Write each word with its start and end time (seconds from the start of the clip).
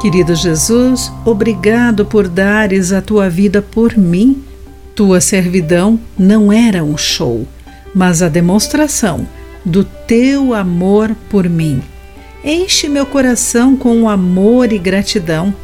Querido 0.00 0.34
Jesus, 0.34 1.12
obrigado 1.26 2.06
por 2.06 2.26
dares 2.26 2.90
a 2.90 3.02
tua 3.02 3.28
vida 3.28 3.60
por 3.60 3.98
mim. 3.98 4.42
Tua 4.94 5.20
servidão 5.20 6.00
não 6.18 6.50
era 6.50 6.82
um 6.82 6.96
show, 6.96 7.46
mas 7.94 8.22
a 8.22 8.28
demonstração 8.30 9.28
do 9.62 9.84
teu 9.84 10.54
amor 10.54 11.14
por 11.28 11.46
mim. 11.46 11.82
Enche 12.42 12.88
meu 12.88 13.04
coração 13.04 13.76
com 13.76 14.08
amor 14.08 14.72
e 14.72 14.78
gratidão. 14.78 15.54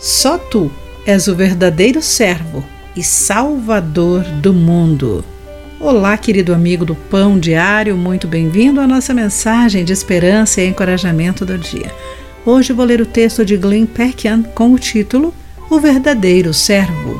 Só 0.00 0.36
tu 0.36 0.68
és 1.06 1.28
o 1.28 1.36
verdadeiro 1.36 2.02
servo 2.02 2.64
e 2.96 3.04
salvador 3.04 4.24
do 4.42 4.52
mundo. 4.52 5.24
Olá, 5.78 6.16
querido 6.16 6.52
amigo 6.52 6.84
do 6.84 6.96
Pão 6.96 7.38
Diário, 7.38 7.96
muito 7.96 8.26
bem-vindo 8.26 8.80
à 8.80 8.86
nossa 8.86 9.14
mensagem 9.14 9.84
de 9.84 9.92
esperança 9.92 10.60
e 10.60 10.66
encorajamento 10.66 11.46
do 11.46 11.56
dia. 11.56 11.92
Hoje 12.46 12.74
vou 12.74 12.84
ler 12.84 13.00
o 13.00 13.06
texto 13.06 13.42
de 13.42 13.56
Glenn 13.56 13.86
Peckian 13.86 14.42
com 14.42 14.74
o 14.74 14.78
título 14.78 15.32
O 15.70 15.80
Verdadeiro 15.80 16.52
Servo. 16.52 17.18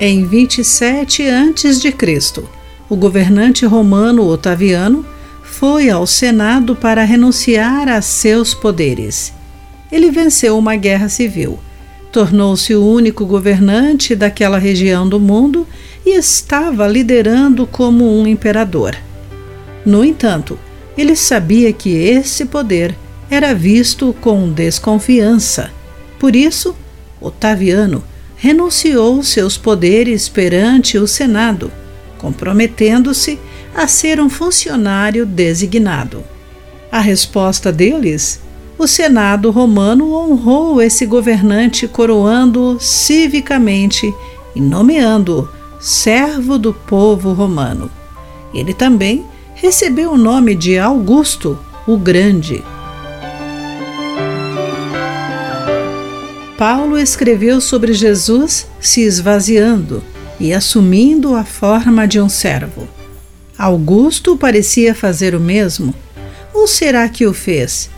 Em 0.00 0.24
27 0.24 1.24
a.C., 1.28 2.42
o 2.88 2.96
governante 2.96 3.66
romano 3.66 4.26
Otaviano 4.26 5.04
foi 5.42 5.90
ao 5.90 6.06
Senado 6.06 6.74
para 6.74 7.04
renunciar 7.04 7.86
a 7.86 8.00
seus 8.00 8.54
poderes. 8.54 9.30
Ele 9.92 10.10
venceu 10.10 10.56
uma 10.56 10.74
guerra 10.74 11.10
civil, 11.10 11.58
tornou-se 12.10 12.74
o 12.74 12.82
único 12.82 13.26
governante 13.26 14.16
daquela 14.16 14.56
região 14.56 15.06
do 15.06 15.20
mundo 15.20 15.66
e 16.06 16.16
estava 16.16 16.88
liderando 16.88 17.66
como 17.66 18.18
um 18.18 18.26
imperador. 18.26 18.96
No 19.84 20.02
entanto, 20.02 20.58
ele 20.96 21.16
sabia 21.16 21.72
que 21.72 21.90
esse 21.90 22.44
poder 22.44 22.94
era 23.30 23.54
visto 23.54 24.14
com 24.20 24.50
desconfiança. 24.50 25.70
Por 26.18 26.36
isso, 26.36 26.74
Otaviano 27.20 28.04
renunciou 28.36 29.22
seus 29.22 29.56
poderes 29.56 30.28
perante 30.28 30.98
o 30.98 31.06
Senado, 31.06 31.72
comprometendo-se 32.18 33.38
a 33.74 33.86
ser 33.86 34.20
um 34.20 34.28
funcionário 34.28 35.26
designado. 35.26 36.22
A 36.92 37.00
resposta 37.00 37.72
deles? 37.72 38.40
O 38.78 38.86
Senado 38.86 39.50
romano 39.50 40.14
honrou 40.14 40.82
esse 40.82 41.06
governante, 41.06 41.88
coroando-o 41.88 42.78
civicamente 42.78 44.12
e 44.54 44.60
nomeando-o 44.60 45.48
servo 45.80 46.58
do 46.58 46.72
povo 46.72 47.32
romano. 47.32 47.90
Ele 48.52 48.72
também 48.72 49.24
recebeu 49.54 50.12
o 50.12 50.16
nome 50.16 50.54
de 50.54 50.78
Augusto 50.78 51.58
o 51.86 51.96
Grande. 51.96 52.62
Paulo 56.58 56.98
escreveu 56.98 57.60
sobre 57.60 57.92
Jesus 57.92 58.66
se 58.80 59.02
esvaziando 59.02 60.02
e 60.40 60.52
assumindo 60.52 61.34
a 61.34 61.44
forma 61.44 62.06
de 62.06 62.20
um 62.20 62.28
servo. 62.28 62.88
Augusto 63.56 64.36
parecia 64.36 64.94
fazer 64.94 65.34
o 65.34 65.40
mesmo, 65.40 65.94
ou 66.52 66.66
será 66.66 67.08
que 67.08 67.26
o 67.26 67.32
fez? 67.32 67.88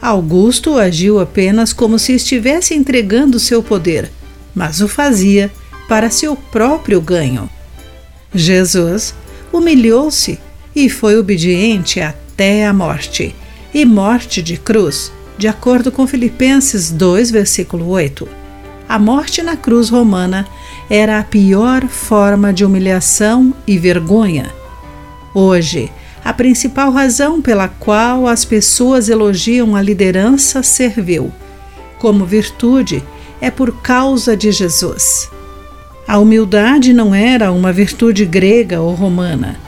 Augusto 0.00 0.78
agiu 0.78 1.20
apenas 1.20 1.72
como 1.72 1.98
se 1.98 2.12
estivesse 2.12 2.74
entregando 2.74 3.38
seu 3.38 3.62
poder, 3.62 4.10
mas 4.54 4.80
o 4.80 4.88
fazia 4.88 5.50
para 5.88 6.10
seu 6.10 6.34
próprio 6.36 7.00
ganho. 7.00 7.48
Jesus 8.34 9.14
humilhou-se 9.52 10.38
e 10.74 10.88
foi 10.88 11.16
obediente 11.16 12.00
até 12.00 12.66
a 12.66 12.72
morte 12.72 13.34
e 13.72 13.84
morte 13.84 14.42
de 14.42 14.56
cruz, 14.56 15.12
de 15.38 15.48
acordo 15.48 15.90
com 15.90 16.06
Filipenses 16.06 16.90
2, 16.90 17.30
versículo 17.30 17.88
8. 17.88 18.28
A 18.88 18.98
morte 18.98 19.42
na 19.42 19.56
cruz 19.56 19.88
romana 19.88 20.46
era 20.88 21.18
a 21.18 21.24
pior 21.24 21.86
forma 21.88 22.52
de 22.52 22.64
humilhação 22.64 23.54
e 23.66 23.78
vergonha. 23.78 24.52
Hoje, 25.34 25.90
a 26.24 26.32
principal 26.32 26.90
razão 26.90 27.40
pela 27.40 27.68
qual 27.68 28.26
as 28.26 28.44
pessoas 28.44 29.08
elogiam 29.08 29.74
a 29.74 29.82
liderança 29.82 30.62
servil 30.62 31.32
como 32.04 32.26
virtude 32.26 33.02
é 33.40 33.50
por 33.50 33.80
causa 33.80 34.36
de 34.36 34.52
Jesus. 34.52 35.30
A 36.06 36.18
humildade 36.18 36.92
não 36.92 37.14
era 37.14 37.50
uma 37.50 37.72
virtude 37.72 38.26
grega 38.26 38.78
ou 38.82 38.92
romana 38.92 39.58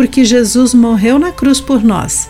porque 0.00 0.24
Jesus 0.24 0.72
morreu 0.72 1.18
na 1.18 1.30
cruz 1.30 1.60
por 1.60 1.84
nós. 1.84 2.26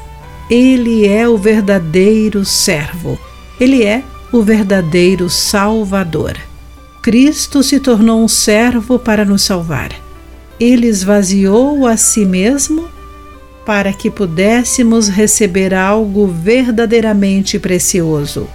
Ele 0.51 1.07
é 1.07 1.29
o 1.29 1.37
verdadeiro 1.37 2.45
servo. 2.45 3.17
Ele 3.61 3.85
é 3.85 4.03
o 4.33 4.43
verdadeiro 4.43 5.31
Salvador. 5.31 6.37
Cristo 7.01 7.63
se 7.63 7.79
tornou 7.79 8.25
um 8.25 8.27
servo 8.27 8.99
para 8.99 9.25
nos 9.25 9.43
salvar. 9.43 9.93
Ele 10.59 10.89
esvaziou 10.89 11.87
a 11.87 11.97
si 11.97 12.25
mesmo 12.27 12.89
para 13.65 13.93
que 13.93 14.11
pudéssemos 14.11 15.07
receber 15.07 15.73
algo 15.73 16.27
verdadeiramente 16.27 17.57
precioso, 17.57 18.49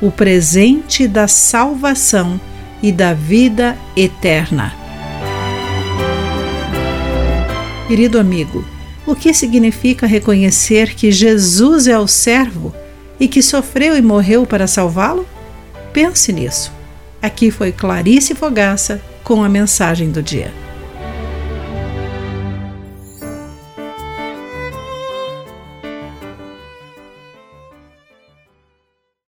o 0.00 0.10
presente 0.10 1.06
da 1.06 1.28
salvação 1.28 2.40
e 2.82 2.90
da 2.90 3.12
vida 3.12 3.76
eterna. 3.94 4.81
Querido 7.88 8.18
amigo, 8.18 8.64
o 9.06 9.14
que 9.14 9.34
significa 9.34 10.06
reconhecer 10.06 10.94
que 10.94 11.10
Jesus 11.10 11.86
é 11.86 11.98
o 11.98 12.06
servo 12.06 12.74
e 13.18 13.26
que 13.26 13.42
sofreu 13.42 13.96
e 13.96 14.02
morreu 14.02 14.46
para 14.46 14.66
salvá-lo? 14.66 15.26
Pense 15.92 16.32
nisso. 16.32 16.72
Aqui 17.20 17.50
foi 17.50 17.72
Clarice 17.72 18.34
Fogaça 18.34 19.02
com 19.22 19.42
a 19.42 19.48
mensagem 19.48 20.10
do 20.10 20.22
dia. 20.22 20.52